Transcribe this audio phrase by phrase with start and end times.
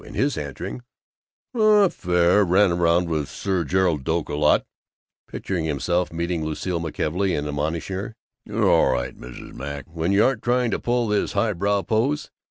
[0.03, 0.81] and his answering,
[1.53, 4.65] "Oh, fair; ran around with Sir Gerald Doak a lot;"
[5.27, 9.53] picturing himself meeting Lucile McKelvey and admonishing her, "You're all right, Mrs.
[9.53, 12.31] Mac, when you aren't trying to pull this highbrow pose.